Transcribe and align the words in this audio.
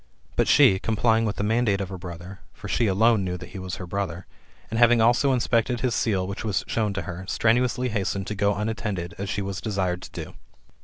But 0.35 0.47
she, 0.47 0.79
complying 0.79 1.25
with 1.25 1.35
the 1.35 1.43
mandate 1.43 1.79
of 1.79 1.89
her 1.89 1.97
brother 1.99 2.39
(for 2.53 2.67
she 2.67 2.87
alone 2.87 3.23
knew 3.23 3.37
that 3.37 3.49
he 3.49 3.59
was 3.59 3.75
her 3.75 3.85
brother), 3.85 4.25
and 4.71 4.79
having 4.79 4.99
also 4.99 5.31
inspected 5.31 5.81
his 5.81 5.93
seal, 5.93 6.25
which 6.25 6.43
was 6.43 6.63
shown 6.65 6.91
to 6.93 7.03
her, 7.03 7.23
strenuously 7.27 7.89
hastened 7.89 8.25
to 8.25 8.33
go 8.33 8.55
unattended, 8.55 9.13
as 9.19 9.29
she 9.29 9.43
was 9.43 9.61
desired 9.61 10.01
to 10.01 10.11
do. 10.23 10.33